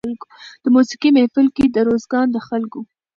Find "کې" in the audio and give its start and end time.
1.55-1.65